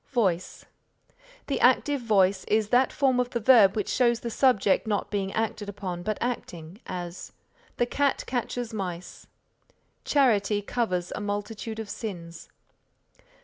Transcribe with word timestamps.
VOICE 0.09 0.65
The 1.45 1.59
active 1.59 2.01
voice 2.01 2.43
is 2.45 2.69
that 2.69 2.91
form 2.91 3.19
of 3.19 3.29
the 3.29 3.39
verb 3.39 3.75
which 3.75 3.87
shows 3.87 4.21
the 4.21 4.31
Subject 4.31 4.87
not 4.87 5.11
being 5.11 5.31
acted 5.33 5.69
upon 5.69 6.01
but 6.01 6.17
acting; 6.19 6.81
as, 6.87 7.33
"The 7.77 7.85
cat 7.85 8.23
catches 8.25 8.73
mice." 8.73 9.27
"Charity 10.03 10.63
covers 10.63 11.11
a 11.15 11.21
multitude 11.21 11.77
of 11.77 11.87
sins." 11.87 12.49